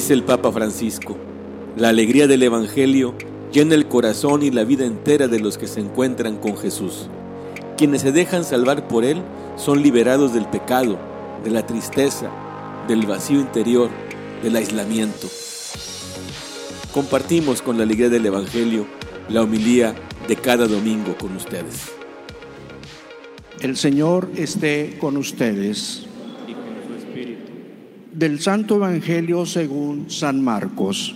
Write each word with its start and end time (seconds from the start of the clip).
Dice 0.00 0.14
el 0.14 0.22
Papa 0.22 0.50
Francisco, 0.50 1.14
la 1.76 1.90
alegría 1.90 2.26
del 2.26 2.42
Evangelio 2.42 3.14
llena 3.52 3.74
el 3.74 3.86
corazón 3.86 4.42
y 4.42 4.50
la 4.50 4.64
vida 4.64 4.86
entera 4.86 5.28
de 5.28 5.40
los 5.40 5.58
que 5.58 5.66
se 5.66 5.80
encuentran 5.80 6.38
con 6.38 6.56
Jesús. 6.56 7.10
Quienes 7.76 8.00
se 8.00 8.10
dejan 8.10 8.44
salvar 8.44 8.88
por 8.88 9.04
Él 9.04 9.20
son 9.56 9.82
liberados 9.82 10.32
del 10.32 10.46
pecado, 10.46 10.98
de 11.44 11.50
la 11.50 11.66
tristeza, 11.66 12.30
del 12.88 13.04
vacío 13.04 13.40
interior, 13.40 13.90
del 14.42 14.56
aislamiento. 14.56 15.28
Compartimos 16.94 17.60
con 17.60 17.76
la 17.76 17.82
alegría 17.82 18.08
del 18.08 18.24
Evangelio 18.24 18.86
la 19.28 19.42
homilía 19.42 19.94
de 20.26 20.36
cada 20.36 20.66
domingo 20.66 21.14
con 21.20 21.36
ustedes. 21.36 21.90
El 23.60 23.76
Señor 23.76 24.30
esté 24.34 24.96
con 24.98 25.18
ustedes. 25.18 26.06
Del 28.12 28.40
Santo 28.40 28.76
Evangelio 28.76 29.46
según 29.46 30.10
San 30.10 30.42
Marcos. 30.42 31.14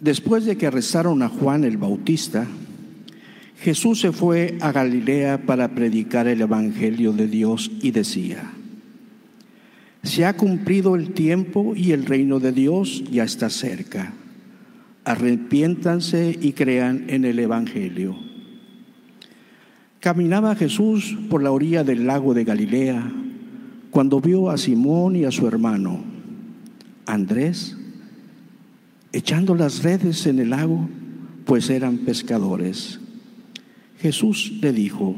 Después 0.00 0.44
de 0.44 0.56
que 0.56 0.66
arrestaron 0.66 1.22
a 1.22 1.28
Juan 1.28 1.64
el 1.64 1.78
Bautista, 1.78 2.46
Jesús 3.60 4.00
se 4.00 4.12
fue 4.12 4.58
a 4.60 4.70
Galilea 4.72 5.46
para 5.46 5.68
predicar 5.74 6.28
el 6.28 6.40
Evangelio 6.40 7.12
de 7.12 7.26
Dios 7.28 7.70
y 7.80 7.90
decía, 7.92 8.52
se 10.02 10.24
ha 10.24 10.36
cumplido 10.36 10.94
el 10.94 11.12
tiempo 11.12 11.74
y 11.74 11.92
el 11.92 12.06
reino 12.06 12.38
de 12.38 12.52
Dios 12.52 13.04
ya 13.10 13.24
está 13.24 13.50
cerca. 13.50 14.12
Arrepiéntanse 15.04 16.36
y 16.40 16.52
crean 16.52 17.04
en 17.08 17.24
el 17.24 17.38
Evangelio. 17.38 18.25
Caminaba 20.00 20.54
Jesús 20.54 21.16
por 21.28 21.42
la 21.42 21.50
orilla 21.50 21.84
del 21.84 22.06
lago 22.06 22.34
de 22.34 22.44
Galilea 22.44 23.12
cuando 23.90 24.20
vio 24.20 24.50
a 24.50 24.58
Simón 24.58 25.16
y 25.16 25.24
a 25.24 25.30
su 25.30 25.46
hermano, 25.46 26.04
Andrés, 27.06 27.76
echando 29.12 29.54
las 29.54 29.82
redes 29.82 30.26
en 30.26 30.38
el 30.38 30.50
lago, 30.50 30.86
pues 31.46 31.70
eran 31.70 31.98
pescadores. 31.98 33.00
Jesús 33.98 34.52
le 34.60 34.74
dijo, 34.74 35.16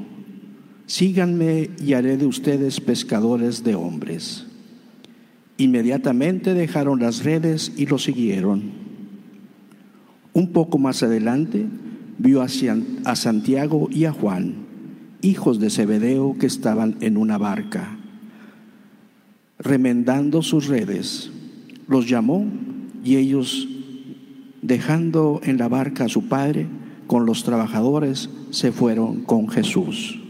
síganme 0.86 1.70
y 1.84 1.94
haré 1.94 2.16
de 2.16 2.26
ustedes 2.26 2.80
pescadores 2.80 3.64
de 3.64 3.74
hombres. 3.74 4.46
Inmediatamente 5.56 6.54
dejaron 6.54 7.00
las 7.00 7.24
redes 7.24 7.72
y 7.76 7.86
lo 7.86 7.98
siguieron. 7.98 8.70
Un 10.34 10.52
poco 10.52 10.78
más 10.78 11.02
adelante 11.02 11.66
vio 12.18 12.42
a 12.42 13.16
Santiago 13.16 13.88
y 13.90 14.04
a 14.04 14.12
Juan, 14.12 14.67
hijos 15.22 15.58
de 15.58 15.70
Zebedeo, 15.70 16.36
que 16.38 16.46
estaban 16.46 16.96
en 17.00 17.16
una 17.16 17.38
barca, 17.38 17.96
remendando 19.58 20.42
sus 20.42 20.66
redes. 20.66 21.30
Los 21.86 22.08
llamó 22.08 22.46
y 23.04 23.16
ellos, 23.16 23.68
dejando 24.62 25.40
en 25.44 25.58
la 25.58 25.68
barca 25.68 26.04
a 26.04 26.08
su 26.08 26.28
padre 26.28 26.66
con 27.06 27.26
los 27.26 27.44
trabajadores, 27.44 28.30
se 28.50 28.72
fueron 28.72 29.22
con 29.22 29.48
Jesús. 29.48 30.20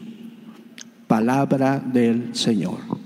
Palabra 1.06 1.80
del 1.80 2.34
Señor. 2.34 2.97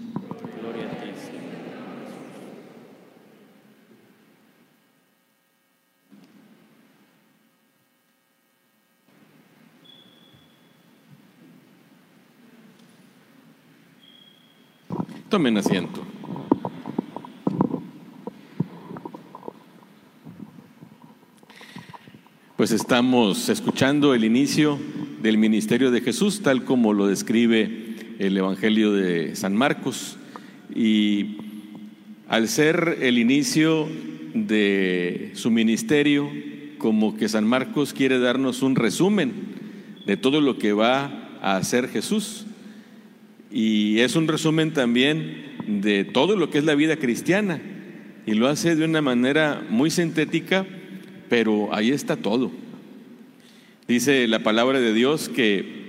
Tomen 15.33 15.57
asiento. 15.57 16.05
Pues 22.59 22.71
estamos 22.71 23.49
escuchando 23.49 24.13
el 24.13 24.25
inicio 24.25 24.79
del 25.23 25.39
ministerio 25.39 25.91
de 25.91 26.03
Jesús, 26.03 26.43
tal 26.43 26.65
como 26.67 26.93
lo 26.93 27.07
describe 27.07 27.97
el 28.19 28.37
Evangelio 28.37 28.93
de 28.93 29.35
San 29.35 29.57
Marcos. 29.57 30.19
Y 30.75 31.39
al 32.29 32.47
ser 32.47 32.99
el 33.01 33.19
inicio 33.19 33.89
de 34.35 35.31
su 35.33 35.51
ministerio, 35.51 36.29
como 36.77 37.17
que 37.17 37.31
San 37.31 37.47
Marcos 37.47 37.95
quiere 37.95 38.19
darnos 38.19 38.61
un 38.61 38.77
resumen 38.77 39.33
de 40.05 40.19
todo 40.19 40.43
lo 40.43 40.59
que 40.59 40.75
va 40.75 41.39
a 41.41 41.57
hacer 41.57 41.89
Jesús. 41.89 42.45
Y 43.53 44.01
es 44.01 44.17
un 44.17 44.29
resumen 44.29 44.73
también 44.73 45.53
de 45.67 46.05
todo 46.05 46.37
lo 46.37 46.51
que 46.51 46.59
es 46.59 46.65
la 46.65 46.75
vida 46.75 46.97
cristiana. 46.97 47.61
Y 48.27 48.35
lo 48.35 48.49
hace 48.49 48.77
de 48.77 48.85
una 48.85 49.03
manera 49.03 49.63
muy 49.69 49.91
sintética, 49.91 50.65
pero 51.29 51.75
ahí 51.75 51.91
está 51.91 52.17
todo. 52.17 52.51
Dice 53.89 54.27
la 54.29 54.43
palabra 54.43 54.81
de 54.81 54.95
Dios 54.95 55.29
que 55.29 55.83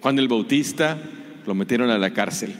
Juan 0.00 0.18
el 0.18 0.28
Bautista 0.28 0.98
lo 1.46 1.54
metieron 1.54 1.90
a 1.90 1.98
la 1.98 2.12
cárcel. 2.12 2.54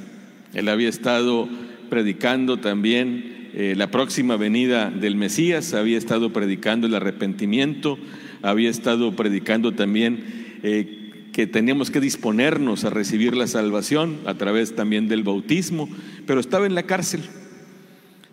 Él 0.54 0.68
había 0.68 0.88
estado 0.88 1.48
predicando 1.88 2.58
también 2.58 3.50
eh, 3.54 3.74
la 3.76 3.90
próxima 3.90 4.36
venida 4.36 4.90
del 4.90 5.16
Mesías, 5.16 5.74
había 5.74 5.98
estado 5.98 6.32
predicando 6.32 6.86
el 6.86 6.94
arrepentimiento, 6.94 7.98
había 8.42 8.70
estado 8.70 9.16
predicando 9.16 9.72
también 9.72 10.58
eh, 10.62 10.99
que 11.32 11.46
teníamos 11.46 11.90
que 11.90 12.00
disponernos 12.00 12.84
a 12.84 12.90
recibir 12.90 13.36
la 13.36 13.46
salvación 13.46 14.18
a 14.26 14.34
través 14.34 14.74
también 14.74 15.08
del 15.08 15.22
bautismo, 15.22 15.88
pero 16.26 16.40
estaba 16.40 16.66
en 16.66 16.74
la 16.74 16.84
cárcel. 16.84 17.22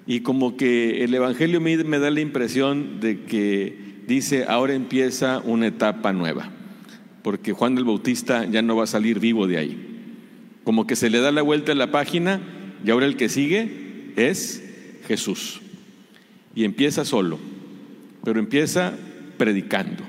Y 0.05 0.21
como 0.21 0.57
que 0.57 1.03
el 1.03 1.13
Evangelio 1.13 1.61
me, 1.61 1.77
me 1.83 1.99
da 1.99 2.09
la 2.09 2.21
impresión 2.21 2.99
de 2.99 3.23
que 3.23 3.77
dice, 4.07 4.45
ahora 4.47 4.73
empieza 4.73 5.39
una 5.39 5.67
etapa 5.67 6.13
nueva, 6.13 6.49
porque 7.23 7.53
Juan 7.53 7.77
el 7.77 7.83
Bautista 7.83 8.45
ya 8.45 8.61
no 8.61 8.75
va 8.75 8.85
a 8.85 8.87
salir 8.87 9.19
vivo 9.19 9.47
de 9.47 9.57
ahí. 9.57 9.83
Como 10.63 10.87
que 10.87 10.95
se 10.95 11.09
le 11.09 11.19
da 11.19 11.31
la 11.31 11.41
vuelta 11.41 11.73
a 11.73 11.75
la 11.75 11.91
página 11.91 12.41
y 12.83 12.89
ahora 12.89 13.05
el 13.05 13.17
que 13.17 13.29
sigue 13.29 14.13
es 14.15 14.63
Jesús. 15.07 15.61
Y 16.55 16.63
empieza 16.63 17.05
solo, 17.05 17.37
pero 18.23 18.39
empieza 18.39 18.93
predicando 19.37 20.06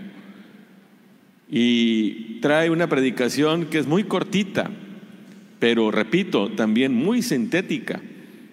y 1.50 2.40
trae 2.40 2.70
una 2.70 2.88
predicación 2.88 3.66
que 3.66 3.78
es 3.78 3.86
muy 3.86 4.04
cortita, 4.04 4.70
pero 5.58 5.90
repito, 5.90 6.50
también 6.50 6.94
muy 6.94 7.22
sintética. 7.22 8.00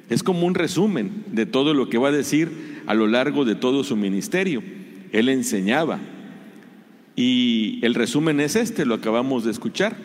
Es 0.09 0.23
como 0.23 0.45
un 0.45 0.55
resumen 0.55 1.23
de 1.31 1.45
todo 1.45 1.73
lo 1.73 1.89
que 1.89 1.97
va 1.97 2.09
a 2.09 2.13
decir 2.13 2.49
a 2.85 2.93
lo 2.93 3.07
largo 3.07 3.43
de 3.45 3.55
todo 3.55 3.83
su 3.83 3.95
ministerio. 3.95 4.63
Él 5.11 5.29
enseñaba. 5.29 5.99
Y 7.15 7.79
el 7.83 7.95
resumen 7.95 8.39
es 8.39 8.55
este, 8.55 8.85
lo 8.85 8.95
acabamos 8.95 9.45
de 9.45 9.51
escuchar. 9.51 9.95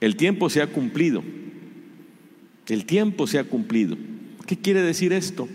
El 0.00 0.16
tiempo 0.16 0.48
se 0.50 0.62
ha 0.62 0.66
cumplido. 0.68 1.22
El 2.68 2.84
tiempo 2.84 3.26
se 3.26 3.38
ha 3.38 3.44
cumplido. 3.44 3.96
¿Qué 4.46 4.56
quiere 4.56 4.82
decir 4.82 5.12
esto? 5.12 5.48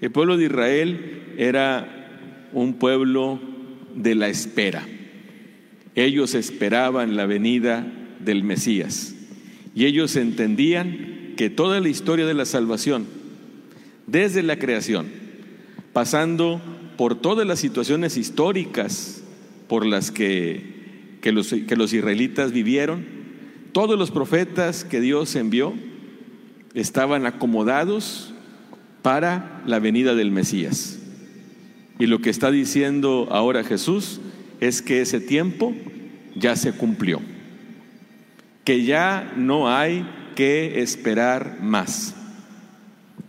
El 0.00 0.10
pueblo 0.10 0.36
de 0.36 0.46
Israel 0.46 1.22
era 1.38 2.48
un 2.52 2.74
pueblo 2.74 3.40
de 3.94 4.14
la 4.14 4.28
espera. 4.28 4.86
Ellos 5.94 6.34
esperaban 6.34 7.16
la 7.16 7.26
venida 7.26 7.86
del 8.20 8.42
Mesías 8.42 9.14
y 9.74 9.86
ellos 9.86 10.16
entendían 10.16 11.34
que 11.36 11.50
toda 11.50 11.80
la 11.80 11.88
historia 11.88 12.26
de 12.26 12.34
la 12.34 12.44
salvación, 12.44 13.06
desde 14.06 14.42
la 14.42 14.58
creación, 14.58 15.06
pasando 15.92 16.60
por 16.96 17.20
todas 17.20 17.46
las 17.46 17.58
situaciones 17.58 18.16
históricas 18.16 19.22
por 19.68 19.86
las 19.86 20.10
que, 20.10 21.18
que, 21.20 21.32
los, 21.32 21.48
que 21.48 21.76
los 21.76 21.92
israelitas 21.92 22.52
vivieron, 22.52 23.04
todos 23.72 23.98
los 23.98 24.10
profetas 24.10 24.84
que 24.84 25.00
Dios 25.00 25.34
envió 25.34 25.74
estaban 26.74 27.26
acomodados 27.26 28.32
para 29.02 29.62
la 29.66 29.80
venida 29.80 30.14
del 30.14 30.30
Mesías. 30.30 31.00
Y 31.98 32.06
lo 32.06 32.20
que 32.20 32.30
está 32.30 32.50
diciendo 32.50 33.28
ahora 33.30 33.62
Jesús 33.62 34.20
es 34.60 34.82
que 34.82 35.00
ese 35.00 35.20
tiempo 35.20 35.74
ya 36.34 36.56
se 36.56 36.72
cumplió, 36.72 37.20
que 38.64 38.84
ya 38.84 39.32
no 39.36 39.70
hay 39.70 40.06
que 40.34 40.82
esperar 40.82 41.58
más, 41.60 42.14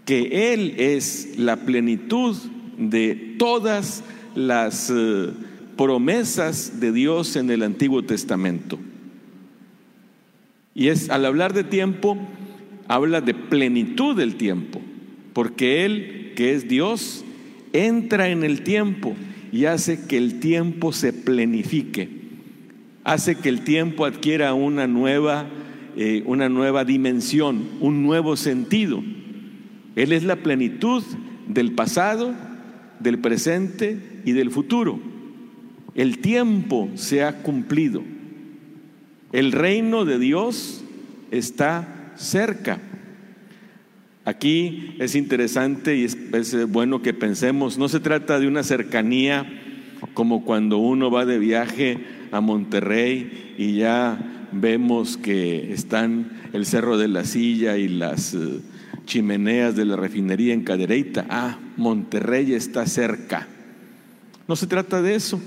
que 0.06 0.53
Él 0.53 0.75
es 0.77 1.38
la 1.38 1.57
plenitud 1.57 2.35
de 2.77 3.35
todas 3.38 4.03
las 4.35 4.91
eh, 4.94 5.29
promesas 5.77 6.79
de 6.79 6.91
Dios 6.91 7.35
en 7.35 7.50
el 7.50 7.63
Antiguo 7.63 8.03
Testamento. 8.03 8.79
Y 10.73 10.89
es 10.89 11.09
al 11.09 11.25
hablar 11.25 11.53
de 11.53 11.63
tiempo, 11.63 12.17
habla 12.88 13.21
de 13.21 13.33
plenitud 13.33 14.15
del 14.15 14.35
tiempo, 14.35 14.81
porque 15.33 15.85
Él, 15.85 16.33
que 16.35 16.53
es 16.53 16.67
Dios, 16.67 17.23
entra 17.75 18.30
en 18.30 18.44
el 18.44 18.62
tiempo 18.62 19.16
y 19.51 19.66
hace 19.66 20.06
que 20.06 20.18
el 20.18 20.39
tiempo 20.39 20.92
se 20.92 21.13
plenifique, 21.13 22.10
hace 23.04 23.36
que 23.36 23.50
el 23.50 23.62
tiempo 23.62 24.06
adquiera 24.06 24.54
una 24.54 24.88
nueva 24.88 25.48
eh, 25.98 26.24
una 26.25 26.50
nueva 26.50 26.83
dimensión, 26.83 27.69
un 27.80 28.04
nuevo 28.04 28.36
sentido. 28.36 29.01
Él 29.95 30.12
es 30.12 30.24
la 30.24 30.36
plenitud 30.36 31.01
del 31.48 31.72
pasado, 31.72 32.36
del 33.00 33.19
presente 33.19 33.98
y 34.25 34.33
del 34.33 34.51
futuro. 34.51 35.00
El 35.94 36.18
tiempo 36.18 36.89
se 36.95 37.24
ha 37.24 37.42
cumplido. 37.44 38.04
El 39.31 39.54
reino 39.54 40.04
de 40.04 40.19
Dios 40.19 40.83
está 41.31 42.12
cerca. 42.18 42.81
Aquí 44.25 44.95
es 44.98 45.16
interesante 45.16 45.95
y 45.95 46.04
es, 46.06 46.18
es, 46.33 46.68
bueno 46.68 47.04
que 47.04 47.13
pensemos, 47.13 47.77
no 47.77 47.88
se 47.88 48.00
trata 48.00 48.39
de 48.39 48.48
una 48.48 48.63
cercanía 48.63 49.45
como 50.16 50.44
cuando 50.44 50.80
uno 50.80 51.12
va 51.12 51.25
de 51.25 51.38
viaje 51.38 52.00
a 52.31 52.42
Monterrey 52.42 53.54
y 53.57 53.75
ya 53.75 54.48
vemos 54.51 55.18
que 55.18 55.72
están 55.72 56.31
el 56.54 56.66
Cerro 56.66 56.98
de 56.98 57.07
la 57.07 57.24
Silla 57.24 57.77
y 57.77 57.88
las 57.88 58.33
uh, 58.33 58.62
chimeneas 59.06 59.75
de 59.75 59.86
la 59.86 59.95
refinería 59.95 60.56
en 60.56 60.63
Cadereyta. 60.63 61.27
Ah, 61.30 61.60
Monterrey 61.77 62.54
está 62.54 62.88
cerca. 62.88 63.48
No 64.48 64.56
se 64.56 64.66
trata 64.66 65.04
de 65.04 65.16
eso. 65.16 65.39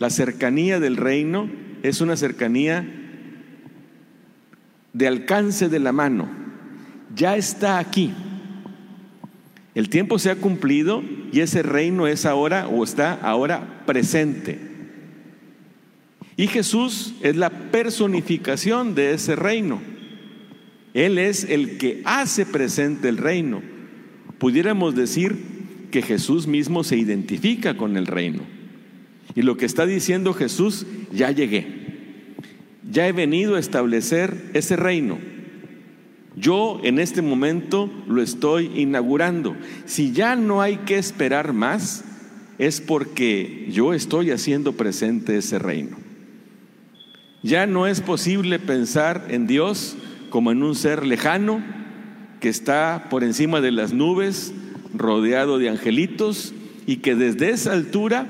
La 0.00 0.10
cercanía 0.10 0.80
del 0.80 0.96
reino 0.96 1.48
es 1.84 2.00
una 2.00 2.16
cercanía 2.16 2.84
de 4.92 5.06
alcance 5.06 5.68
de 5.68 5.78
la 5.78 5.92
mano. 5.92 6.41
Ya 7.14 7.36
está 7.36 7.78
aquí. 7.78 8.12
El 9.74 9.88
tiempo 9.88 10.18
se 10.18 10.30
ha 10.30 10.36
cumplido 10.36 11.02
y 11.32 11.40
ese 11.40 11.62
reino 11.62 12.06
es 12.06 12.26
ahora 12.26 12.68
o 12.68 12.84
está 12.84 13.14
ahora 13.14 13.84
presente. 13.86 14.58
Y 16.36 16.46
Jesús 16.46 17.14
es 17.22 17.36
la 17.36 17.50
personificación 17.50 18.94
de 18.94 19.12
ese 19.12 19.36
reino. 19.36 19.80
Él 20.94 21.18
es 21.18 21.44
el 21.44 21.78
que 21.78 22.02
hace 22.04 22.44
presente 22.44 23.08
el 23.08 23.16
reino. 23.16 23.62
Pudiéramos 24.38 24.94
decir 24.94 25.36
que 25.90 26.02
Jesús 26.02 26.46
mismo 26.46 26.84
se 26.84 26.96
identifica 26.96 27.76
con 27.76 27.96
el 27.96 28.06
reino. 28.06 28.42
Y 29.34 29.42
lo 29.42 29.56
que 29.56 29.66
está 29.66 29.86
diciendo 29.86 30.34
Jesús, 30.34 30.86
ya 31.12 31.30
llegué. 31.30 31.66
Ya 32.90 33.08
he 33.08 33.12
venido 33.12 33.56
a 33.56 33.60
establecer 33.60 34.50
ese 34.52 34.76
reino. 34.76 35.18
Yo 36.36 36.80
en 36.82 36.98
este 36.98 37.22
momento 37.22 37.90
lo 38.08 38.22
estoy 38.22 38.70
inaugurando. 38.74 39.56
Si 39.84 40.12
ya 40.12 40.36
no 40.36 40.62
hay 40.62 40.78
que 40.78 40.98
esperar 40.98 41.52
más, 41.52 42.04
es 42.58 42.80
porque 42.80 43.68
yo 43.70 43.92
estoy 43.92 44.30
haciendo 44.30 44.72
presente 44.72 45.36
ese 45.36 45.58
reino. 45.58 45.96
Ya 47.42 47.66
no 47.66 47.86
es 47.86 48.00
posible 48.00 48.58
pensar 48.58 49.26
en 49.28 49.46
Dios 49.46 49.96
como 50.30 50.52
en 50.52 50.62
un 50.62 50.74
ser 50.74 51.04
lejano 51.04 51.62
que 52.40 52.48
está 52.48 53.08
por 53.10 53.24
encima 53.24 53.60
de 53.60 53.70
las 53.70 53.92
nubes, 53.92 54.52
rodeado 54.94 55.58
de 55.58 55.68
angelitos, 55.68 56.54
y 56.86 56.96
que 56.96 57.14
desde 57.14 57.50
esa 57.50 57.72
altura 57.72 58.26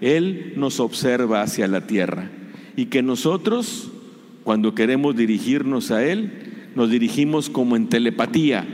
Él 0.00 0.54
nos 0.56 0.80
observa 0.80 1.42
hacia 1.42 1.68
la 1.68 1.86
tierra. 1.86 2.30
Y 2.76 2.86
que 2.86 3.02
nosotros, 3.02 3.92
cuando 4.42 4.74
queremos 4.74 5.14
dirigirnos 5.14 5.90
a 5.92 6.04
Él, 6.04 6.43
nos 6.74 6.90
dirigimos 6.90 7.50
como 7.50 7.76
en 7.76 7.88
telepatía 7.88 8.66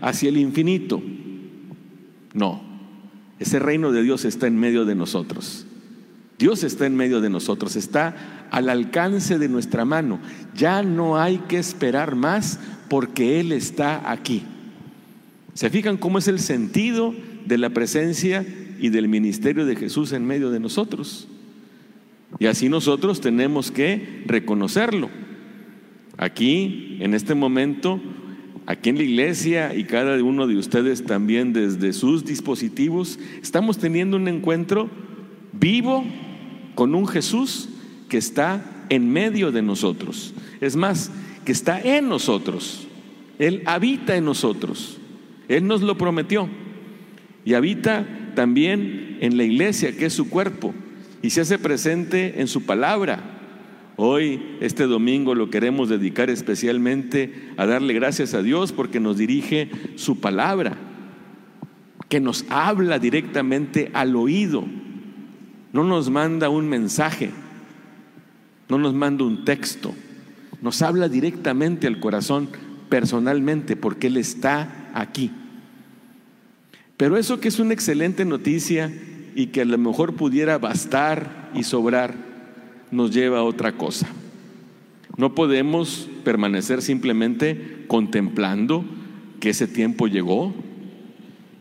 hacia 0.00 0.28
el 0.28 0.38
infinito. 0.38 1.02
No, 2.34 2.62
ese 3.38 3.58
reino 3.58 3.92
de 3.92 4.02
Dios 4.02 4.24
está 4.24 4.46
en 4.46 4.58
medio 4.58 4.84
de 4.84 4.94
nosotros. 4.94 5.66
Dios 6.38 6.64
está 6.64 6.86
en 6.86 6.96
medio 6.96 7.20
de 7.20 7.28
nosotros, 7.28 7.76
está 7.76 8.48
al 8.50 8.70
alcance 8.70 9.38
de 9.38 9.48
nuestra 9.48 9.84
mano. 9.84 10.20
Ya 10.54 10.82
no 10.82 11.18
hay 11.18 11.38
que 11.48 11.58
esperar 11.58 12.14
más 12.14 12.58
porque 12.88 13.40
Él 13.40 13.52
está 13.52 14.10
aquí. 14.10 14.42
¿Se 15.54 15.68
fijan 15.68 15.98
cómo 15.98 16.18
es 16.18 16.28
el 16.28 16.38
sentido 16.38 17.14
de 17.44 17.58
la 17.58 17.70
presencia 17.70 18.46
y 18.78 18.88
del 18.88 19.08
ministerio 19.08 19.66
de 19.66 19.76
Jesús 19.76 20.12
en 20.12 20.24
medio 20.24 20.50
de 20.50 20.60
nosotros? 20.60 21.28
Y 22.38 22.46
así 22.46 22.68
nosotros 22.68 23.20
tenemos 23.20 23.70
que 23.70 24.22
reconocerlo. 24.26 25.10
Aquí, 26.20 26.98
en 27.00 27.14
este 27.14 27.34
momento, 27.34 27.98
aquí 28.66 28.90
en 28.90 28.98
la 28.98 29.04
iglesia 29.04 29.74
y 29.74 29.84
cada 29.84 30.22
uno 30.22 30.46
de 30.46 30.58
ustedes 30.58 31.06
también 31.06 31.54
desde 31.54 31.94
sus 31.94 32.26
dispositivos, 32.26 33.18
estamos 33.42 33.78
teniendo 33.78 34.18
un 34.18 34.28
encuentro 34.28 34.90
vivo 35.54 36.04
con 36.74 36.94
un 36.94 37.08
Jesús 37.08 37.70
que 38.10 38.18
está 38.18 38.84
en 38.90 39.10
medio 39.10 39.50
de 39.50 39.62
nosotros. 39.62 40.34
Es 40.60 40.76
más, 40.76 41.10
que 41.46 41.52
está 41.52 41.80
en 41.80 42.10
nosotros. 42.10 42.86
Él 43.38 43.62
habita 43.64 44.14
en 44.14 44.26
nosotros. 44.26 44.98
Él 45.48 45.66
nos 45.66 45.80
lo 45.80 45.96
prometió. 45.96 46.50
Y 47.46 47.54
habita 47.54 48.06
también 48.34 49.16
en 49.22 49.38
la 49.38 49.44
iglesia, 49.44 49.96
que 49.96 50.04
es 50.04 50.12
su 50.12 50.28
cuerpo. 50.28 50.74
Y 51.22 51.30
se 51.30 51.40
hace 51.40 51.58
presente 51.58 52.42
en 52.42 52.46
su 52.46 52.66
palabra. 52.66 53.39
Hoy, 54.02 54.56
este 54.60 54.86
domingo, 54.86 55.34
lo 55.34 55.50
queremos 55.50 55.88
dedicar 55.88 56.30
especialmente 56.30 57.52
a 57.56 57.66
darle 57.66 57.92
gracias 57.92 58.32
a 58.32 58.42
Dios 58.42 58.72
porque 58.72 58.98
nos 58.98 59.18
dirige 59.18 59.70
su 59.96 60.20
palabra, 60.20 60.78
que 62.08 62.18
nos 62.18 62.46
habla 62.48 62.98
directamente 62.98 63.90
al 63.92 64.16
oído 64.16 64.64
no 65.72 65.84
nos 65.84 66.10
manda 66.10 66.48
un 66.48 66.68
mensaje, 66.68 67.30
no 68.68 68.78
nos 68.78 68.94
manda 68.94 69.24
un 69.24 69.44
texto, 69.44 69.94
nos 70.62 70.82
habla 70.82 71.08
directamente 71.08 71.86
al 71.86 72.00
corazón 72.00 72.48
personalmente 72.88 73.76
porque 73.76 74.08
Él 74.08 74.16
está 74.16 74.90
aquí. 74.94 75.30
Pero 76.96 77.16
eso 77.16 77.40
que 77.40 77.48
es 77.48 77.58
una 77.60 77.72
excelente 77.72 78.24
noticia 78.24 78.92
y 79.34 79.48
que 79.48 79.62
a 79.62 79.64
lo 79.64 79.78
mejor 79.78 80.14
pudiera 80.14 80.58
bastar 80.58 81.50
y 81.54 81.62
sobrar, 81.62 82.14
nos 82.90 83.12
lleva 83.12 83.38
a 83.38 83.44
otra 83.44 83.72
cosa. 83.72 84.08
No 85.16 85.34
podemos 85.34 86.08
permanecer 86.24 86.82
simplemente 86.82 87.84
contemplando 87.88 88.84
que 89.40 89.50
ese 89.50 89.66
tiempo 89.66 90.06
llegó 90.06 90.54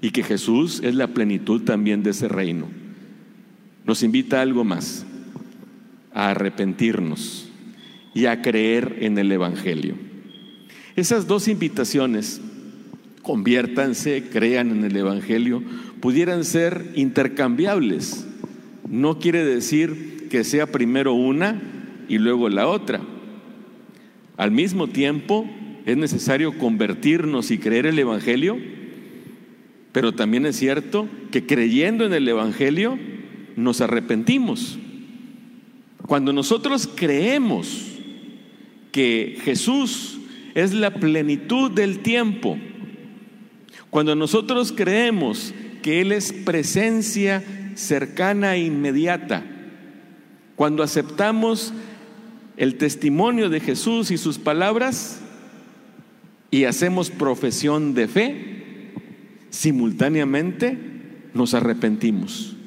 y 0.02 0.12
que 0.12 0.24
Jesús 0.24 0.82
es 0.84 0.96
la 0.96 1.08
plenitud 1.08 1.64
también 1.64 2.04
de 2.04 2.12
ese 2.12 2.28
reino 2.28 2.80
nos 3.90 4.04
invita 4.04 4.38
a 4.38 4.42
algo 4.44 4.64
más, 4.64 5.04
a 6.14 6.30
arrepentirnos 6.30 7.50
y 8.14 8.28
a 8.28 8.40
creer 8.44 8.98
en 9.02 9.18
el 9.18 9.32
Evangelio. 9.32 9.96
Esas 10.96 11.26
dos 11.26 11.48
invitaciones, 11.48 12.40
conviértanse, 13.24 14.26
crean 14.32 14.70
en 14.70 14.84
el 14.84 14.96
Evangelio, 14.96 15.64
pudieran 16.02 16.46
ser 16.46 16.92
intercambiables. 16.94 18.28
No 18.88 19.18
quiere 19.18 19.44
decir 19.44 20.19
que 20.30 20.44
sea 20.44 20.68
primero 20.68 21.14
una 21.14 21.62
y 22.08 22.18
luego 22.18 22.50
la 22.50 22.68
otra. 22.68 23.02
Al 24.38 24.52
mismo 24.52 24.88
tiempo, 24.88 25.50
es 25.86 25.98
necesario 25.98 26.58
convertirnos 26.58 27.52
y 27.52 27.58
creer 27.58 27.86
el 27.86 28.00
Evangelio, 28.00 28.58
pero 29.92 30.14
también 30.14 30.46
es 30.46 30.56
cierto 30.56 31.08
que 31.32 31.46
creyendo 31.46 32.06
en 32.06 32.14
el 32.14 32.28
Evangelio, 32.28 32.98
nos 33.56 33.82
arrepentimos. 33.82 34.78
Cuando 36.08 36.32
nosotros 36.32 36.90
creemos 36.94 38.00
que 38.92 39.38
Jesús 39.44 40.20
es 40.56 40.74
la 40.74 40.94
plenitud 40.94 41.72
del 41.72 42.00
tiempo, 42.00 42.58
cuando 43.90 44.16
nosotros 44.16 44.72
creemos 44.76 45.54
que 45.82 46.02
Él 46.02 46.12
es 46.12 46.32
presencia 46.32 47.44
cercana 47.76 48.56
e 48.56 48.66
inmediata, 48.66 49.44
cuando 50.60 50.84
aceptamos 50.84 51.72
el 52.58 52.76
testimonio 52.76 53.50
de 53.50 53.62
Jesús 53.62 54.12
y 54.12 54.18
sus 54.18 54.40
palabras 54.40 55.22
y 56.52 56.66
hacemos 56.66 57.12
profesión 57.12 57.94
de 57.94 58.10
fe, 58.10 58.92
simultáneamente 59.52 60.78
nos 61.34 61.54
arrepentimos. 61.54 62.58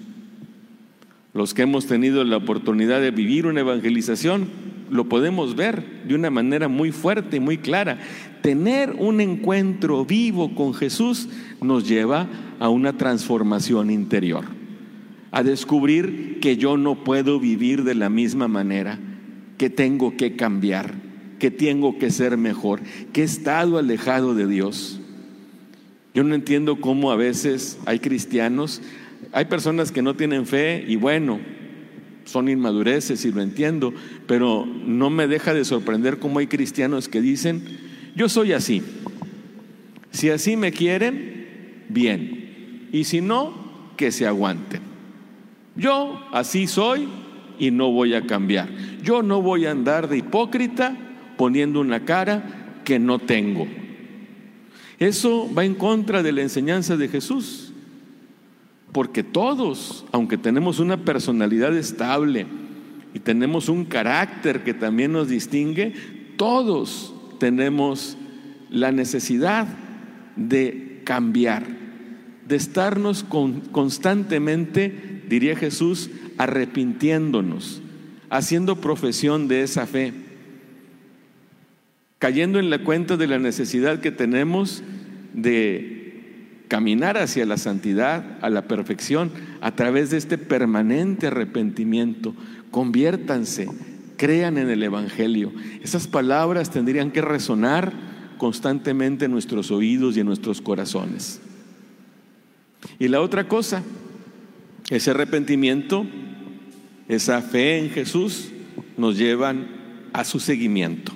Los 1.35 1.53
que 1.53 1.61
hemos 1.61 1.87
tenido 1.87 2.25
la 2.25 2.39
oportunidad 2.39 3.03
de 3.03 3.11
vivir 3.11 3.45
una 3.45 3.61
evangelización, 3.61 4.49
lo 4.89 5.11
podemos 5.11 5.55
ver 5.55 5.85
de 6.09 6.15
una 6.15 6.31
manera 6.31 6.69
muy 6.69 6.93
fuerte 6.93 7.37
y 7.37 7.41
muy 7.41 7.59
clara. 7.59 7.99
Tener 8.41 8.95
un 8.99 9.21
encuentro 9.21 10.07
vivo 10.07 10.55
con 10.55 10.73
Jesús 10.73 11.29
nos 11.61 11.87
lleva 11.87 12.27
a 12.59 12.71
una 12.71 12.97
transformación 12.97 13.91
interior, 13.91 14.47
a 15.33 15.43
descubrir 15.43 16.39
que 16.41 16.57
yo 16.57 16.77
no 16.77 17.03
puedo 17.03 17.41
vivir 17.41 17.83
de 17.83 17.95
la 17.95 18.09
misma 18.09 18.47
manera, 18.47 18.99
que 19.59 19.71
tengo 19.71 20.17
que 20.17 20.37
cambiar, 20.37 20.95
que 21.39 21.51
tengo 21.51 21.99
que 21.99 22.11
ser 22.11 22.37
mejor, 22.37 22.81
que 23.13 23.23
he 23.23 23.25
estado 23.25 23.79
alejado 23.79 24.35
de 24.35 24.47
Dios. 24.47 25.01
Yo 26.15 26.23
no 26.23 26.35
entiendo 26.35 26.81
cómo 26.81 27.11
a 27.11 27.17
veces 27.17 27.79
hay 27.87 27.99
cristianos 27.99 28.83
hay 29.31 29.45
personas 29.45 29.93
que 29.93 30.03
no 30.03 30.15
tienen 30.15 30.47
fe 30.47 30.85
y 30.87 30.97
bueno, 30.97 31.41
son 32.25 32.49
inmadureces 32.49 33.25
y 33.25 33.33
lo 33.33 33.43
entiendo, 33.43 33.95
pero 34.27 34.67
no 34.67 35.11
me 35.11 35.27
deja 35.27 35.55
de 35.55 35.65
sorprender 35.65 36.19
cómo 36.19 36.39
hay 36.39 36.49
cristianos 36.49 37.09
que 37.09 37.21
dicen, 37.21 37.63
yo 38.17 38.29
soy 38.29 38.53
así. 38.53 38.83
Si 40.11 40.31
así 40.31 40.57
me 40.57 40.73
quieren, 40.73 41.85
bien. 41.89 42.89
Y 42.93 43.05
si 43.05 43.21
no, 43.21 43.93
que 43.97 44.13
se 44.13 44.27
aguanten. 44.27 44.92
Yo 45.77 46.21
así 46.33 46.67
soy 46.67 47.09
y 47.59 47.71
no 47.71 47.91
voy 47.91 48.15
a 48.15 48.27
cambiar. 48.27 48.69
Yo 49.03 49.23
no 49.23 49.41
voy 49.41 49.67
a 49.67 49.71
andar 49.71 50.09
de 50.09 50.19
hipócrita 50.19 50.97
poniendo 51.37 51.81
una 51.81 52.05
cara 52.05 52.81
que 52.85 52.99
no 52.99 53.19
tengo. 53.19 53.67
Eso 54.99 55.53
va 55.53 55.65
en 55.65 55.75
contra 55.75 56.23
de 56.23 56.33
la 56.33 56.43
enseñanza 56.43 56.97
de 56.97 57.09
Jesús. 57.09 57.73
Porque 58.93 59.23
todos, 59.23 60.05
aunque 60.13 60.37
tenemos 60.37 60.79
una 60.79 60.99
personalidad 60.99 61.77
estable 61.77 62.47
y 63.15 63.19
tenemos 63.19 63.69
un 63.69 63.87
carácter 63.87 64.63
que 64.65 64.75
también 64.75 65.13
nos 65.13 65.29
distingue, 65.29 65.95
todos 66.37 67.15
tenemos 67.39 68.17
la 68.71 68.93
necesidad 68.93 69.67
de 70.37 71.01
cambiar, 71.05 71.67
de 72.47 72.57
estarnos 72.57 73.25
constantemente, 73.25 75.22
diría 75.33 75.57
Jesús, 75.57 76.11
arrepintiéndonos, 76.37 77.81
haciendo 78.29 78.83
profesión 78.83 79.49
de 79.49 79.63
esa 79.63 79.87
fe, 79.87 80.13
cayendo 82.19 82.59
en 82.59 82.69
la 82.69 82.85
cuenta 82.85 83.17
de 83.17 83.27
la 83.27 83.39
necesidad 83.39 84.01
que 84.01 84.11
tenemos 84.11 84.83
de 85.33 86.67
caminar 86.69 87.17
hacia 87.17 87.47
la 87.47 87.57
santidad, 87.57 88.39
a 88.43 88.51
la 88.51 88.69
perfección, 88.69 89.31
a 89.63 89.75
través 89.75 90.11
de 90.11 90.19
este 90.19 90.37
permanente 90.37 91.29
arrepentimiento. 91.29 92.35
Conviértanse, 92.71 93.69
crean 94.19 94.59
en 94.59 94.69
el 94.69 94.83
Evangelio. 94.83 95.51
Esas 95.83 96.09
palabras 96.09 96.71
tendrían 96.71 97.11
que 97.11 97.23
resonar 97.23 97.95
constantemente 98.37 99.25
en 99.25 99.31
nuestros 99.31 99.71
oídos 99.71 100.15
y 100.15 100.21
en 100.21 100.27
nuestros 100.27 100.61
corazones. 100.61 101.41
Y 102.99 103.09
la 103.09 103.23
otra 103.23 103.49
cosa, 103.49 103.83
ese 104.91 105.11
arrepentimiento, 105.11 106.07
esa 107.09 107.43
fe 107.43 107.79
en 107.79 107.91
Jesús, 107.91 108.49
nos 108.97 109.17
llevan 109.17 109.67
a 110.13 110.25
su 110.25 110.41
seguimiento. 110.41 111.13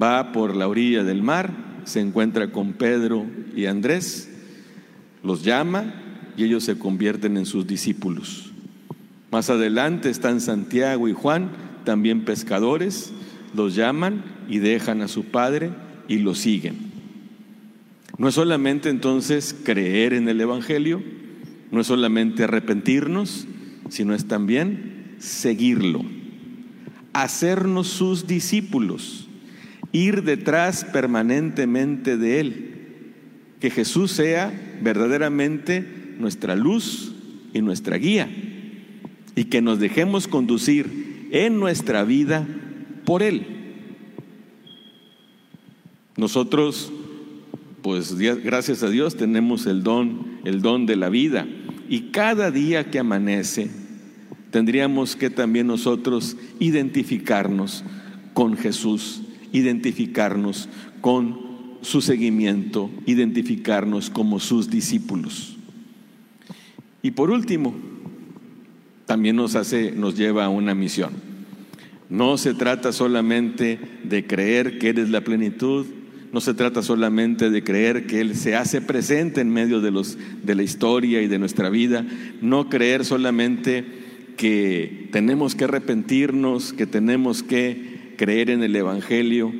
Va 0.00 0.32
por 0.32 0.56
la 0.56 0.68
orilla 0.68 1.04
del 1.04 1.22
mar, 1.22 1.52
se 1.84 2.00
encuentra 2.00 2.52
con 2.52 2.72
Pedro 2.74 3.26
y 3.54 3.66
Andrés, 3.66 4.28
los 5.22 5.42
llama 5.42 5.94
y 6.36 6.44
ellos 6.44 6.64
se 6.64 6.78
convierten 6.78 7.36
en 7.36 7.46
sus 7.46 7.66
discípulos. 7.66 8.52
Más 9.30 9.50
adelante 9.50 10.10
están 10.10 10.40
Santiago 10.40 11.08
y 11.08 11.12
Juan, 11.12 11.50
también 11.84 12.24
pescadores, 12.24 13.12
los 13.54 13.74
llaman 13.74 14.24
y 14.48 14.58
dejan 14.58 15.02
a 15.02 15.08
su 15.08 15.24
padre 15.24 15.70
y 16.08 16.18
lo 16.18 16.34
siguen. 16.34 16.76
No 18.18 18.28
es 18.28 18.34
solamente 18.34 18.88
entonces 18.88 19.54
creer 19.64 20.12
en 20.14 20.28
el 20.28 20.40
Evangelio, 20.40 21.02
no 21.70 21.80
es 21.80 21.86
solamente 21.86 22.44
arrepentirnos, 22.44 23.46
sino 23.88 24.14
es 24.14 24.26
también 24.26 25.14
seguirlo, 25.18 26.04
hacernos 27.12 27.88
sus 27.88 28.26
discípulos 28.26 29.26
ir 29.96 30.24
detrás 30.24 30.84
permanentemente 30.84 32.16
de 32.16 32.40
Él. 32.40 32.72
Que 33.60 33.70
Jesús 33.70 34.12
sea 34.12 34.52
verdaderamente 34.82 36.14
nuestra 36.18 36.54
luz 36.54 37.14
y 37.54 37.62
nuestra 37.62 37.96
guía. 37.96 38.28
Y 39.34 39.44
que 39.44 39.62
nos 39.62 39.78
dejemos 39.78 40.28
conducir 40.28 41.28
en 41.30 41.58
nuestra 41.58 42.04
vida 42.04 42.46
por 43.04 43.22
Él. 43.22 43.46
Nosotros, 46.16 46.92
pues 47.82 48.14
gracias 48.16 48.82
a 48.82 48.90
Dios, 48.90 49.16
tenemos 49.16 49.66
el 49.66 49.82
don, 49.82 50.40
el 50.44 50.60
don 50.60 50.86
de 50.86 50.96
la 50.96 51.08
vida. 51.08 51.46
Y 51.88 52.10
cada 52.10 52.50
día 52.50 52.90
que 52.90 52.98
amanece, 52.98 53.70
tendríamos 54.50 55.16
que 55.16 55.30
también 55.30 55.66
nosotros 55.66 56.36
identificarnos 56.58 57.84
con 58.34 58.56
Jesús 58.56 59.22
identificarnos 59.52 60.68
con 61.00 61.38
su 61.82 62.00
seguimiento, 62.00 62.90
identificarnos 63.06 64.10
como 64.10 64.40
sus 64.40 64.70
discípulos. 64.70 65.56
Y 67.02 67.12
por 67.12 67.30
último, 67.30 67.74
también 69.06 69.36
nos 69.36 69.54
hace 69.54 69.92
nos 69.92 70.16
lleva 70.16 70.44
a 70.44 70.48
una 70.48 70.74
misión. 70.74 71.12
No 72.08 72.38
se 72.38 72.54
trata 72.54 72.92
solamente 72.92 73.78
de 74.04 74.26
creer 74.26 74.78
que 74.78 74.88
eres 74.88 75.10
la 75.10 75.22
plenitud, 75.22 75.86
no 76.32 76.40
se 76.40 76.54
trata 76.54 76.82
solamente 76.82 77.50
de 77.50 77.62
creer 77.62 78.06
que 78.06 78.20
Él 78.20 78.34
se 78.34 78.56
hace 78.56 78.80
presente 78.80 79.40
en 79.40 79.50
medio 79.50 79.80
de, 79.80 79.90
los, 79.90 80.18
de 80.42 80.54
la 80.54 80.62
historia 80.62 81.22
y 81.22 81.28
de 81.28 81.38
nuestra 81.38 81.70
vida, 81.70 82.04
no 82.40 82.68
creer 82.68 83.04
solamente 83.04 83.84
que 84.36 85.08
tenemos 85.12 85.54
que 85.54 85.64
arrepentirnos, 85.64 86.72
que 86.72 86.86
tenemos 86.86 87.42
que 87.42 88.14
creer 88.16 88.50
en 88.50 88.62
el 88.62 88.76
Evangelio, 88.76 89.52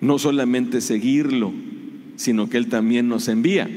no 0.00 0.18
solamente 0.18 0.80
seguirlo, 0.80 1.52
sino 2.16 2.48
que 2.48 2.56
Él 2.56 2.68
también 2.68 3.08
nos 3.08 3.28
envía. 3.28 3.68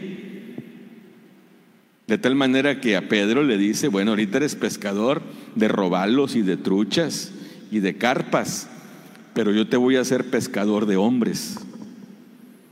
De 2.08 2.18
tal 2.18 2.36
manera 2.36 2.82
que 2.82 2.96
a 2.96 3.08
Pedro 3.08 3.44
le 3.44 3.58
dice, 3.58 3.88
bueno, 3.88 4.12
ahorita 4.12 4.38
eres 4.38 4.56
pescador 4.56 5.22
de 5.56 5.68
robalos 5.68 6.36
y 6.36 6.42
de 6.42 6.58
truchas 6.58 7.32
y 7.72 7.80
de 7.80 7.98
carpas, 7.98 8.68
pero 9.36 9.52
yo 9.52 9.68
te 9.68 9.78
voy 9.78 9.96
a 9.96 10.02
hacer 10.02 10.26
pescador 10.32 10.86
de 10.86 10.98
hombres. 10.98 11.58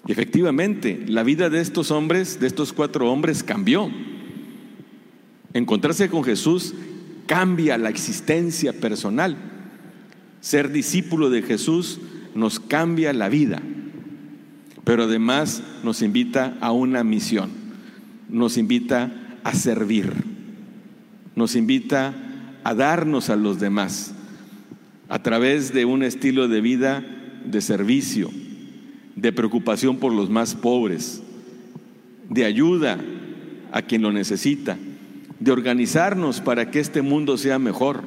Y 0.08 0.12
efectivamente, 0.12 1.04
la 1.06 1.24
vida 1.24 1.50
de 1.50 1.60
estos 1.60 1.92
hombres, 1.92 2.40
de 2.40 2.48
estos 2.48 2.72
cuatro 2.72 3.12
hombres, 3.12 3.44
cambió. 3.44 3.92
Encontrarse 5.54 6.10
con 6.10 6.24
Jesús 6.24 6.74
cambia 7.26 7.78
la 7.78 7.90
existencia 7.90 8.74
personal. 8.74 9.36
Ser 10.40 10.72
discípulo 10.72 11.30
de 11.30 11.42
Jesús 11.42 12.00
nos 12.34 12.60
cambia 12.60 13.12
la 13.14 13.30
vida, 13.30 13.62
pero 14.84 15.04
además 15.04 15.62
nos 15.84 16.02
invita 16.02 16.58
a 16.62 16.72
una 16.72 17.04
misión, 17.04 17.50
nos 18.30 18.58
invita 18.58 19.12
a 19.44 19.54
servir, 19.54 20.14
nos 21.36 21.56
invita 21.56 22.14
a 22.64 22.76
darnos 22.76 23.30
a 23.30 23.36
los 23.36 23.60
demás 23.60 24.14
a 25.10 25.24
través 25.24 25.74
de 25.74 25.86
un 25.86 26.04
estilo 26.04 26.48
de 26.48 26.62
vida 26.62 27.04
de 27.46 27.62
servicio, 27.62 28.30
de 29.18 29.34
preocupación 29.34 29.98
por 29.98 30.14
los 30.14 30.30
más 30.30 30.56
pobres, 30.56 31.22
de 32.30 32.46
ayuda 32.46 33.00
a 33.72 33.82
quien 33.82 34.04
lo 34.04 34.14
necesita, 34.14 34.78
de 35.40 35.52
organizarnos 35.52 36.40
para 36.40 36.72
que 36.72 36.80
este 36.80 37.02
mundo 37.02 37.38
sea 37.38 37.60
mejor 37.60 38.04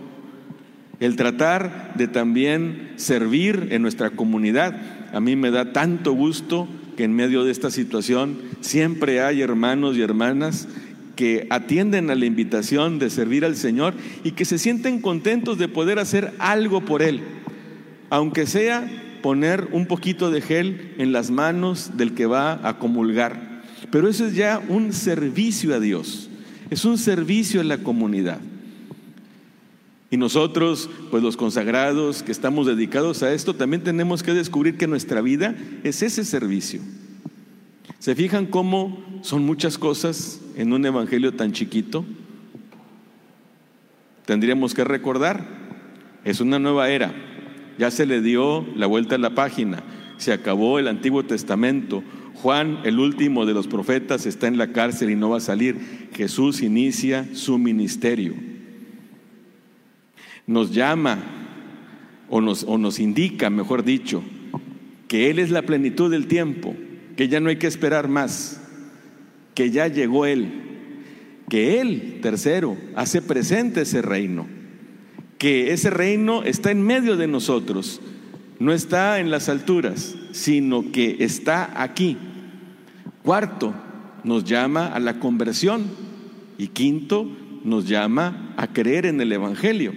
el 1.01 1.17
tratar 1.17 1.95
de 1.97 2.09
también 2.09 2.93
servir 2.97 3.69
en 3.71 3.83
nuestra 3.83 4.11
comunidad. 4.11 4.77
A 5.13 5.21
mí 5.21 5.35
me 5.35 5.51
da 5.51 5.73
tanto 5.73 6.13
gusto 6.13 6.69
que 6.97 7.05
en 7.05 7.15
medio 7.15 7.45
de 7.45 7.53
esta 7.53 7.71
situación 7.71 8.39
siempre 8.61 9.23
hay 9.23 9.41
hermanos 9.41 9.97
y 9.97 10.03
hermanas 10.03 10.69
que 11.17 11.47
atienden 11.51 12.11
a 12.11 12.15
la 12.15 12.27
invitación 12.27 12.99
de 12.99 13.11
servir 13.11 13.45
al 13.45 13.57
Señor 13.57 13.95
y 14.25 14.33
que 14.33 14.45
se 14.45 14.59
sienten 14.59 15.01
contentos 15.01 15.59
de 15.59 15.69
poder 15.69 15.99
hacer 15.99 16.33
algo 16.39 16.83
por 16.83 17.03
Él, 17.03 17.21
aunque 18.11 18.47
sea 18.47 18.89
poner 19.23 19.69
un 19.73 19.87
poquito 19.87 20.31
de 20.31 20.41
gel 20.41 20.95
en 20.99 21.13
las 21.13 21.31
manos 21.31 21.97
del 21.97 22.15
que 22.15 22.27
va 22.27 22.67
a 22.67 22.79
comulgar. 22.79 23.63
Pero 23.91 24.09
eso 24.09 24.27
es 24.27 24.35
ya 24.35 24.63
un 24.69 24.93
servicio 24.93 25.75
a 25.75 25.81
Dios, 25.81 26.29
es 26.71 26.85
un 26.85 26.99
servicio 26.99 27.61
a 27.61 27.65
la 27.65 27.79
comunidad. 27.79 28.41
Y 30.11 30.17
nosotros, 30.17 30.91
pues 31.11 31.23
los 31.23 31.37
consagrados 31.37 32.23
que 32.25 32.33
estamos 32.33 32.67
dedicados 32.67 33.23
a 33.23 33.33
esto, 33.33 33.55
también 33.55 33.85
tenemos 33.85 34.23
que 34.23 34.35
descubrir 34.35 34.77
que 34.77 34.89
nuestra 34.89 35.21
vida 35.21 35.55
es 35.85 36.03
ese 36.03 36.25
servicio. 36.25 36.81
¿Se 38.01 38.15
fijan 38.15 38.47
cómo 38.47 39.05
son 39.23 39.45
muchas 39.45 39.79
cosas 39.79 40.41
en 40.57 40.73
un 40.73 40.85
evangelio 40.85 41.35
tan 41.35 41.53
chiquito? 41.53 42.05
Tendríamos 44.25 44.75
que 44.75 44.85
recordar, 44.85 45.47
es 46.25 46.41
una 46.41 46.59
nueva 46.59 46.91
era, 46.91 47.15
ya 47.81 47.91
se 47.91 48.05
le 48.05 48.21
dio 48.21 48.67
la 48.77 48.87
vuelta 48.87 49.15
a 49.15 49.19
la 49.19 49.35
página, 49.35 49.83
se 50.19 50.35
acabó 50.35 50.79
el 50.79 50.87
Antiguo 50.87 51.25
Testamento, 51.25 52.05
Juan, 52.35 52.81
el 52.85 52.99
último 52.99 53.47
de 53.47 53.55
los 53.55 53.69
profetas, 53.69 54.27
está 54.27 54.49
en 54.49 54.59
la 54.59 54.73
cárcel 54.73 55.09
y 55.09 55.17
no 55.17 55.31
va 55.31 55.39
a 55.39 55.41
salir, 55.41 56.11
Jesús 56.15 56.61
inicia 56.61 57.27
su 57.33 57.57
ministerio. 57.57 58.35
Nos 60.47 60.75
llama 60.75 61.21
o 62.29 62.43
nos, 62.43 62.65
o 62.65 62.77
nos 62.77 63.01
indica, 63.01 63.49
mejor 63.49 63.83
dicho, 63.83 64.23
que 65.09 65.31
Él 65.31 65.39
es 65.39 65.51
la 65.51 65.63
plenitud 65.63 66.11
del 66.11 66.27
tiempo, 66.27 66.77
que 67.17 67.29
ya 67.29 67.41
no 67.41 67.49
hay 67.49 67.57
que 67.57 67.67
esperar 67.67 68.09
más, 68.09 68.61
que 69.55 69.71
ya 69.71 69.89
llegó 69.89 70.27
Él, 70.27 70.53
que 71.49 71.81
Él, 71.81 72.19
tercero, 72.21 72.77
hace 72.95 73.23
presente 73.23 73.81
ese 73.81 74.03
reino, 74.03 74.60
que 75.41 75.73
ese 75.73 75.89
reino 75.89 76.43
está 76.43 76.71
en 76.71 76.83
medio 76.83 77.17
de 77.17 77.27
nosotros, 77.27 78.03
no 78.59 78.75
está 78.75 79.21
en 79.21 79.31
las 79.31 79.49
alturas, 79.49 80.15
sino 80.33 80.93
que 80.93 81.17
está 81.21 81.83
aquí. 81.83 82.19
Cuarto, 83.23 83.73
nos 84.23 84.45
llama 84.45 84.89
a 84.89 85.01
la 85.01 85.19
conversión. 85.19 85.85
Y 86.59 86.69
quinto, 86.69 87.27
nos 87.65 87.89
llama 87.89 88.53
a 88.59 88.67
creer 88.67 89.07
en 89.07 89.19
el 89.19 89.33
Evangelio. 89.33 89.95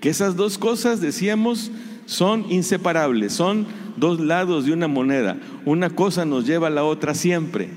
Que 0.00 0.08
esas 0.08 0.36
dos 0.36 0.56
cosas, 0.56 1.00
decíamos, 1.00 1.72
son 2.04 2.46
inseparables, 2.48 3.32
son 3.32 3.66
dos 3.96 4.20
lados 4.20 4.66
de 4.66 4.72
una 4.72 4.86
moneda. 4.86 5.36
Una 5.64 5.90
cosa 5.90 6.24
nos 6.24 6.46
lleva 6.46 6.68
a 6.68 6.70
la 6.70 6.84
otra 6.84 7.12
siempre. 7.16 7.70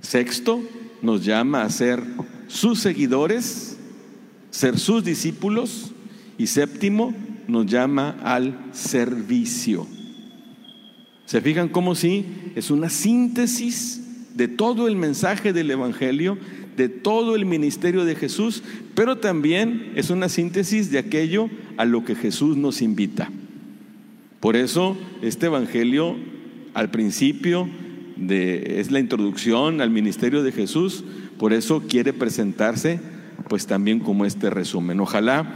Sexto, 0.00 0.62
nos 1.02 1.26
llama 1.26 1.62
a 1.62 1.68
ser 1.68 2.02
sus 2.48 2.80
seguidores, 2.80 3.69
ser 4.50 4.78
sus 4.78 5.04
discípulos. 5.04 5.92
Y 6.38 6.46
séptimo, 6.46 7.14
nos 7.48 7.66
llama 7.66 8.16
al 8.22 8.56
servicio. 8.72 9.86
¿Se 11.26 11.40
fijan 11.40 11.68
cómo 11.68 11.94
sí? 11.94 12.24
Es 12.54 12.70
una 12.70 12.88
síntesis 12.88 14.00
de 14.34 14.48
todo 14.48 14.88
el 14.88 14.96
mensaje 14.96 15.52
del 15.52 15.70
Evangelio, 15.70 16.38
de 16.76 16.88
todo 16.88 17.36
el 17.36 17.44
ministerio 17.44 18.04
de 18.04 18.14
Jesús, 18.14 18.62
pero 18.94 19.18
también 19.18 19.92
es 19.96 20.10
una 20.10 20.28
síntesis 20.28 20.90
de 20.90 20.98
aquello 20.98 21.50
a 21.76 21.84
lo 21.84 22.04
que 22.04 22.14
Jesús 22.14 22.56
nos 22.56 22.80
invita. 22.80 23.30
Por 24.40 24.56
eso 24.56 24.96
este 25.20 25.46
Evangelio 25.46 26.16
al 26.72 26.90
principio 26.90 27.68
de, 28.16 28.80
es 28.80 28.90
la 28.90 29.00
introducción 29.00 29.80
al 29.80 29.90
ministerio 29.90 30.42
de 30.42 30.52
Jesús, 30.52 31.04
por 31.38 31.52
eso 31.52 31.82
quiere 31.88 32.12
presentarse 32.12 33.00
pues 33.48 33.66
también 33.66 34.00
como 34.00 34.24
este 34.24 34.50
resumen. 34.50 35.00
Ojalá 35.00 35.46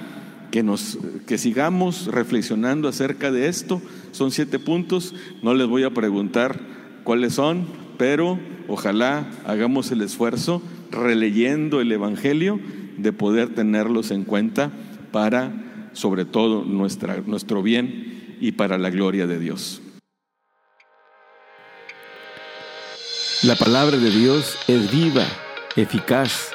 que, 0.51 0.63
nos, 0.63 0.99
que 1.27 1.39
sigamos 1.39 2.07
reflexionando 2.07 2.89
acerca 2.89 3.33
de 3.33 3.49
esto. 3.49 3.83
Son 4.13 4.31
siete 4.31 4.59
puntos, 4.59 5.15
no 5.43 5.55
les 5.55 5.67
voy 5.67 5.83
a 5.83 5.91
preguntar 5.91 6.61
cuáles 7.03 7.35
son, 7.35 7.67
pero 7.99 8.39
ojalá 8.69 9.27
hagamos 9.47 9.91
el 9.91 10.03
esfuerzo 10.03 10.63
releyendo 10.91 11.81
el 11.81 11.91
Evangelio 11.91 12.61
de 12.97 13.13
poder 13.13 13.55
tenerlos 13.55 14.11
en 14.13 14.25
cuenta 14.25 14.71
para, 15.11 15.91
sobre 15.93 16.25
todo, 16.25 16.65
nuestra, 16.65 17.21
nuestro 17.27 17.63
bien 17.63 18.37
y 18.41 18.53
para 18.53 18.79
la 18.79 18.91
gloria 18.91 19.27
de 19.27 19.39
Dios. 19.39 19.83
La 23.43 23.57
palabra 23.57 23.99
de 23.99 24.11
Dios 24.11 24.57
es 24.69 24.91
viva, 24.91 25.27
eficaz 25.77 26.55